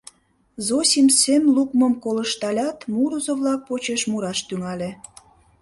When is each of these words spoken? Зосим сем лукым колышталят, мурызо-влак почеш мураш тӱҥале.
Зосим 0.65 1.07
сем 1.19 1.43
лукым 1.55 1.93
колышталят, 2.03 2.77
мурызо-влак 2.93 3.61
почеш 3.67 4.01
мураш 4.11 4.39
тӱҥале. 4.47 4.89